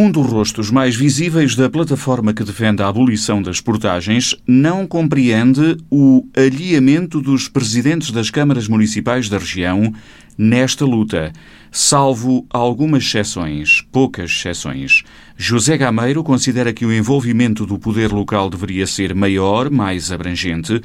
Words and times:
Um 0.00 0.12
dos 0.12 0.30
rostos 0.30 0.70
mais 0.70 0.94
visíveis 0.94 1.56
da 1.56 1.68
plataforma 1.68 2.32
que 2.32 2.44
defende 2.44 2.80
a 2.80 2.86
abolição 2.86 3.42
das 3.42 3.60
portagens 3.60 4.40
não 4.46 4.86
compreende 4.86 5.76
o 5.90 6.22
alheamento 6.36 7.20
dos 7.20 7.48
presidentes 7.48 8.12
das 8.12 8.30
câmaras 8.30 8.68
municipais 8.68 9.28
da 9.28 9.38
região 9.38 9.92
nesta 10.38 10.84
luta, 10.84 11.32
salvo 11.72 12.46
algumas 12.48 13.02
exceções, 13.02 13.82
poucas 13.92 14.30
exceções. 14.30 15.02
José 15.36 15.76
Gameiro 15.76 16.22
considera 16.22 16.72
que 16.72 16.86
o 16.86 16.92
envolvimento 16.92 17.66
do 17.66 17.76
poder 17.76 18.12
local 18.12 18.48
deveria 18.48 18.86
ser 18.86 19.16
maior, 19.16 19.68
mais 19.68 20.12
abrangente. 20.12 20.80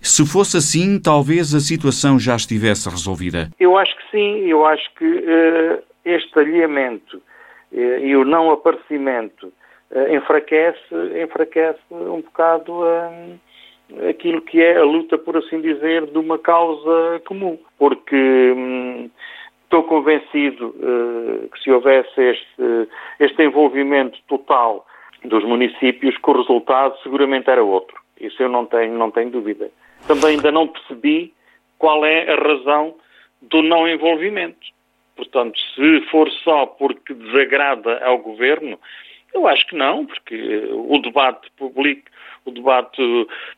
Se 0.00 0.24
fosse 0.24 0.56
assim, 0.56 0.98
talvez 0.98 1.54
a 1.54 1.60
situação 1.60 2.18
já 2.18 2.34
estivesse 2.34 2.88
resolvida. 2.88 3.50
Eu 3.60 3.76
acho 3.76 3.94
que 3.94 4.10
sim, 4.10 4.48
eu 4.48 4.64
acho 4.64 4.84
que 4.98 5.04
uh, 5.04 5.82
este 6.02 6.38
alinhamento 6.38 7.18
uh, 7.18 7.33
e 7.76 8.16
o 8.16 8.24
não 8.24 8.50
aparecimento 8.50 9.52
uh, 9.90 10.14
enfraquece, 10.14 10.80
enfraquece 11.22 11.80
um 11.90 12.20
bocado 12.20 12.72
aquilo 14.08 14.40
que 14.42 14.62
é 14.62 14.76
a 14.76 14.84
luta, 14.84 15.18
por 15.18 15.36
assim 15.36 15.60
dizer, 15.60 16.06
de 16.06 16.18
uma 16.18 16.38
causa 16.38 17.20
comum. 17.26 17.58
Porque 17.78 18.16
hum, 18.56 19.10
estou 19.64 19.82
convencido 19.84 20.74
que 21.52 21.62
se 21.62 21.70
houvesse 21.70 22.20
este, 22.20 22.88
este 23.20 23.42
envolvimento 23.42 24.18
total 24.28 24.86
dos 25.24 25.44
municípios, 25.44 26.16
que 26.16 26.30
o 26.30 26.36
resultado 26.36 26.96
seguramente 27.02 27.50
era 27.50 27.62
outro. 27.62 27.96
Isso 28.20 28.42
eu 28.42 28.48
não 28.48 28.64
tenho, 28.66 28.96
não 28.96 29.10
tenho 29.10 29.30
dúvida 29.30 29.70
também 30.06 30.36
ainda 30.36 30.52
não 30.52 30.68
percebi 30.68 31.32
qual 31.78 32.04
é 32.04 32.32
a 32.32 32.36
razão 32.36 32.94
do 33.42 33.62
não 33.62 33.88
envolvimento. 33.88 34.73
Portanto, 35.16 35.58
se 35.74 36.00
for 36.10 36.30
só 36.30 36.66
porque 36.66 37.14
desagrada 37.14 38.04
ao 38.04 38.18
governo, 38.18 38.78
eu 39.32 39.46
acho 39.46 39.66
que 39.66 39.76
não, 39.76 40.06
porque 40.06 40.68
o 40.70 40.98
debate 40.98 41.50
público, 41.56 42.02
o 42.44 42.50
debate 42.50 43.02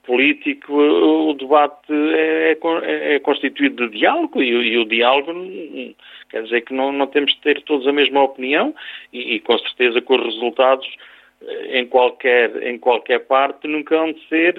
político, 0.04 0.72
o 0.72 1.34
debate 1.34 1.92
é, 1.92 2.56
é, 2.82 3.14
é 3.14 3.18
constituído 3.18 3.88
de 3.88 3.98
diálogo 3.98 4.40
e, 4.40 4.48
e, 4.48 4.78
o 4.78 4.84
diálogo 4.84 5.32
quer 6.30 6.44
dizer 6.44 6.60
que 6.62 6.72
não, 6.72 6.92
não 6.92 7.06
temos 7.06 7.32
de 7.32 7.40
ter 7.40 7.60
todos 7.62 7.86
a 7.86 7.92
mesma 7.92 8.22
opinião 8.22 8.74
e, 9.12 9.34
e 9.34 9.40
com 9.40 9.58
certeza 9.58 10.00
com 10.00 10.14
os 10.14 10.24
resultados 10.24 10.88
em 11.68 11.86
qualquer, 11.86 12.62
em 12.62 12.78
qualquer 12.78 13.20
parte 13.26 13.68
nunca 13.68 13.96
vão 13.96 14.12
de 14.12 14.28
ser 14.28 14.54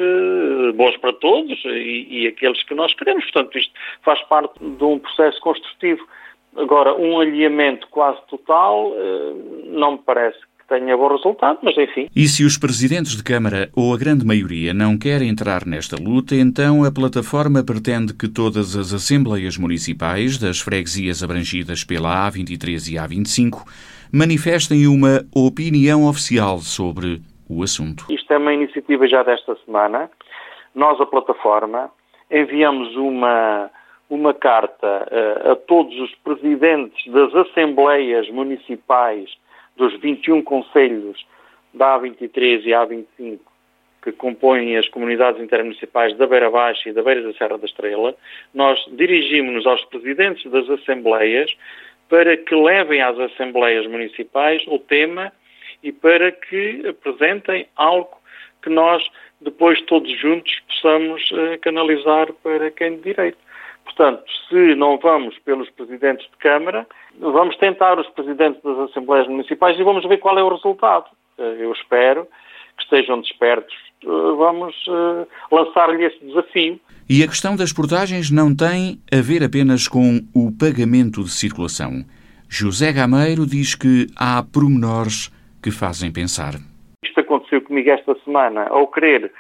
bons 0.76 0.96
para 0.98 1.14
todos 1.14 1.60
e, 1.66 2.08
e, 2.10 2.28
aqueles 2.28 2.62
que 2.64 2.76
nós 2.76 2.94
queremos. 2.94 3.24
Portanto, 3.26 3.58
isto 3.58 3.74
faz 4.04 4.22
parte 4.24 4.60
de 4.60 4.84
um 4.84 5.00
processo 5.00 5.40
construtivo. 5.42 6.08
Agora, 6.58 6.96
um 6.96 7.20
alinhamento 7.20 7.88
quase 7.90 8.20
total 8.28 8.90
uh, 8.90 9.66
não 9.68 9.92
me 9.94 9.98
parece 10.00 10.40
que 10.40 10.68
tenha 10.68 10.98
bom 10.98 11.08
resultado, 11.08 11.60
mas 11.62 11.78
enfim. 11.78 12.10
E 12.16 12.28
se 12.28 12.44
os 12.44 12.58
presidentes 12.58 13.16
de 13.16 13.24
Câmara 13.24 13.70
ou 13.76 13.94
a 13.94 13.98
grande 13.98 14.26
maioria 14.26 14.74
não 14.74 14.98
querem 14.98 15.30
entrar 15.30 15.66
nesta 15.66 15.96
luta, 15.96 16.36
então 16.36 16.84
a 16.84 16.92
plataforma 16.92 17.64
pretende 17.64 18.14
que 18.14 18.28
todas 18.28 18.76
as 18.76 18.92
assembleias 18.92 19.56
municipais 19.58 20.40
das 20.40 20.60
freguesias 20.60 21.24
abrangidas 21.24 21.84
pela 21.84 22.28
A23 22.28 22.92
e 22.92 22.96
A25 22.96 23.64
manifestem 24.12 24.88
uma 24.88 25.22
opinião 25.36 26.08
oficial 26.10 26.58
sobre 26.58 27.22
o 27.48 27.62
assunto. 27.62 28.06
Isto 28.10 28.34
é 28.34 28.38
uma 28.38 28.54
iniciativa 28.54 29.08
já 29.08 29.22
desta 29.24 29.56
semana. 29.64 30.10
Nós, 30.74 31.00
a 31.00 31.06
plataforma, 31.06 31.90
enviamos 32.32 32.96
uma, 32.96 33.70
uma 34.10 34.34
carta 34.34 35.08
uh, 35.12 35.52
a 35.52 35.56
todos 35.56 35.98
os 36.00 36.14
presidentes 36.16 37.12
das 37.12 37.34
assembleias 37.36 38.30
municipais 38.30 39.30
dos 39.76 39.98
21 40.00 40.42
conselhos 40.44 41.26
da 41.74 42.00
A23 42.00 42.64
e 42.64 42.70
A25 42.70 43.40
que 44.08 44.12
compõem 44.14 44.78
as 44.78 44.88
comunidades 44.88 45.42
intermunicipais 45.42 46.16
da 46.18 46.26
Beira 46.26 46.50
Baixa 46.50 46.90
e 46.90 46.94
da 46.94 47.04
Beira 47.04 47.22
da 47.24 47.34
Serra 47.34 47.58
da 47.58 47.66
Estrela, 47.66 48.16
nós 48.54 48.80
dirigimos-nos 48.94 49.66
aos 49.66 49.84
presidentes 49.86 50.50
das 50.50 50.70
assembleias 50.70 51.54
para 52.08 52.38
que 52.38 52.56
levem 52.56 53.02
às 53.02 53.20
Assembleias 53.20 53.86
Municipais 53.86 54.64
o 54.68 54.80
tema 54.80 55.34
e 55.84 55.92
para 55.92 56.32
que 56.32 56.88
apresentem 56.88 57.68
algo 57.76 58.18
que 58.62 58.70
nós 58.70 59.06
depois 59.42 59.82
todos 59.82 60.10
juntos 60.18 60.58
possamos 60.68 61.30
uh, 61.32 61.60
canalizar 61.62 62.32
para 62.42 62.72
quem 62.72 62.96
de 62.96 63.04
direito. 63.04 63.38
Portanto, 63.88 64.24
se 64.50 64.76
não 64.76 64.98
vamos 64.98 65.38
pelos 65.40 65.70
presidentes 65.70 66.30
de 66.30 66.38
Câmara, 66.38 66.86
vamos 67.20 67.56
tentar 67.56 67.98
os 67.98 68.08
presidentes 68.10 68.62
das 68.62 68.78
Assembleias 68.90 69.28
Municipais 69.28 69.80
e 69.80 69.84
vamos 69.84 70.06
ver 70.06 70.18
qual 70.18 70.38
é 70.38 70.44
o 70.44 70.50
resultado. 70.50 71.06
Uh, 71.38 71.42
eu 71.42 71.72
espero 71.72 72.28
que 72.78 72.84
estejam 72.84 73.22
despertos. 73.22 73.74
Uh, 74.04 74.36
vamos 74.36 74.76
lançar-lhe 75.52 76.04
esse 76.04 76.24
desafio 76.24 76.80
e 77.10 77.24
a 77.24 77.28
questão 77.28 77.56
das 77.56 77.72
portagens 77.72 78.30
não 78.30 78.54
tem 78.54 79.00
a 79.12 79.22
ver 79.22 79.42
apenas 79.42 79.88
com 79.88 80.20
o 80.36 80.52
pagamento 80.52 81.24
de 81.24 81.32
circulação. 81.32 82.04
José 82.50 82.92
Gameiro 82.92 83.46
diz 83.48 83.74
que 83.74 84.08
há 84.16 84.44
pormenores 84.44 85.32
que 85.64 85.72
fazem 85.72 86.12
pensar. 86.12 86.56
Isto 87.04 87.22
aconteceu 87.22 87.62
comigo 87.62 87.90
esta 87.90 88.14
semana. 88.26 88.68
Ao 88.68 88.86
querer 88.88 89.32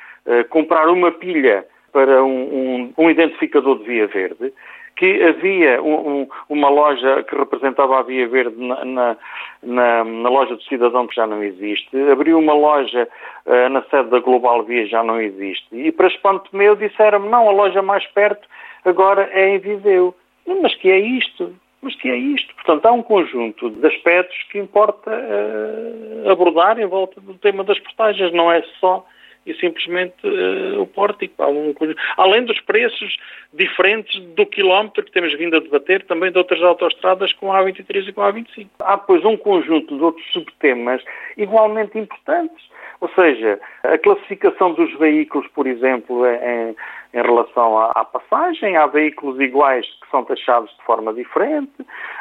comprar 0.49 0.89
uma 0.89 1.11
pilha 1.11 1.65
para 1.91 2.23
um, 2.23 2.29
um, 2.29 2.93
um 2.97 3.09
identificador 3.09 3.79
de 3.79 3.85
via 3.85 4.07
verde, 4.07 4.53
que 4.97 5.23
havia 5.23 5.81
um, 5.81 6.21
um, 6.21 6.27
uma 6.49 6.69
loja 6.69 7.23
que 7.23 7.35
representava 7.35 7.99
a 7.99 8.01
Via 8.01 8.27
Verde 8.27 8.55
na, 8.57 8.83
na, 8.83 9.17
na, 9.61 10.03
na, 10.03 10.29
loja 10.29 10.55
do 10.55 10.63
cidadão 10.63 11.05
que 11.05 11.15
já 11.15 11.27
não 11.27 11.43
existe, 11.43 11.95
abriu 12.11 12.39
uma 12.39 12.53
loja 12.53 13.07
uh, 13.45 13.69
na 13.69 13.83
sede 13.83 14.09
da 14.09 14.19
Global 14.19 14.63
Via 14.63 14.87
já 14.87 15.03
não 15.03 15.21
existe. 15.21 15.67
E 15.71 15.91
para 15.91 16.07
espanto 16.07 16.49
meu 16.51 16.75
disseram-me, 16.75 17.29
não, 17.29 17.47
a 17.47 17.51
loja 17.51 17.81
mais 17.81 18.05
perto 18.07 18.47
agora 18.83 19.29
é 19.31 19.49
em 19.49 19.59
Viseu. 19.59 20.15
Mas 20.61 20.73
que 20.75 20.89
é 20.89 20.97
isto? 20.97 21.53
Mas 21.79 21.95
que 21.95 22.09
é 22.09 22.15
isto? 22.15 22.53
Portanto, 22.55 22.85
há 22.87 22.91
um 22.91 23.03
conjunto 23.03 23.69
de 23.69 23.85
aspectos 23.85 24.37
que 24.51 24.57
importa 24.57 25.11
uh, 25.11 26.31
abordar 26.31 26.79
em 26.79 26.87
volta 26.87 27.21
do 27.21 27.35
tema 27.35 27.63
das 27.63 27.77
portagens, 27.79 28.33
não 28.33 28.51
é 28.51 28.63
só 28.79 29.05
e 29.47 29.55
simplesmente 29.55 30.15
uh, 30.25 30.81
o 30.81 30.85
pórtico. 30.85 31.43
Um, 31.43 31.73
além 32.17 32.43
dos 32.43 32.59
preços 32.61 33.17
diferentes 33.53 34.19
do 34.35 34.45
quilómetro 34.45 35.03
que 35.03 35.11
temos 35.11 35.33
vindo 35.33 35.55
a 35.55 35.59
debater 35.59 36.03
também 36.05 36.31
de 36.31 36.37
outras 36.37 36.61
autoestradas 36.61 37.33
com 37.33 37.51
a 37.51 37.63
A23 37.63 38.09
e 38.09 38.13
com 38.13 38.21
a 38.21 38.33
A25. 38.33 38.67
Há, 38.79 38.97
pois, 38.97 39.23
um 39.23 39.37
conjunto 39.37 39.95
de 39.95 40.03
outros 40.03 40.31
subtemas 40.31 41.01
igualmente 41.37 41.97
importantes. 41.97 42.67
Ou 42.99 43.09
seja, 43.09 43.59
a 43.83 43.97
classificação 43.97 44.73
dos 44.73 44.91
veículos, 44.97 45.47
por 45.49 45.67
exemplo, 45.67 46.25
em, 46.25 46.75
em 47.13 47.21
relação 47.21 47.77
à, 47.77 47.91
à, 47.91 48.05
passagem, 48.05 48.75
há 48.75 48.87
veículos 48.87 49.39
iguais 49.39 49.85
que 50.01 50.09
são 50.09 50.23
taxados 50.23 50.71
de 50.77 50.83
forma 50.83 51.13
diferente, 51.13 51.71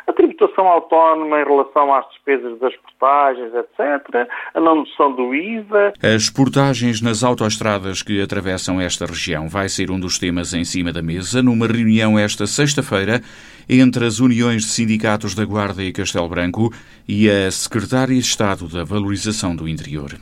a 0.06 0.12
tributação 0.12 0.66
autónoma 0.66 1.40
em 1.40 1.44
relação 1.44 1.92
às 1.92 2.08
despesas 2.10 2.58
das 2.58 2.74
portagens, 2.76 3.52
etc., 3.54 4.28
a 4.54 4.60
não 4.60 4.76
noção 4.76 5.12
do 5.12 5.34
IVA. 5.34 5.92
As 6.02 6.30
portagens 6.30 7.00
nas 7.00 7.24
autoestradas 7.24 8.02
que 8.02 8.20
atravessam 8.20 8.80
esta 8.80 9.06
região 9.06 9.48
vai 9.48 9.68
ser 9.68 9.90
um 9.90 9.98
dos 9.98 10.18
temas 10.18 10.54
em 10.54 10.64
cima 10.64 10.92
da 10.92 11.02
mesa 11.02 11.42
numa 11.42 11.66
reunião 11.66 12.18
esta 12.18 12.46
sexta-feira 12.46 13.20
entre 13.68 14.04
as 14.04 14.20
uniões 14.20 14.62
de 14.62 14.68
sindicatos 14.68 15.34
da 15.34 15.44
Guarda 15.44 15.82
e 15.82 15.92
Castelo 15.92 16.28
Branco 16.28 16.72
e 17.08 17.28
a 17.28 17.50
Secretária 17.50 18.14
de 18.14 18.20
Estado 18.20 18.68
da 18.68 18.84
Valorização 18.84 19.56
do 19.56 19.68
Interior. 19.68 20.12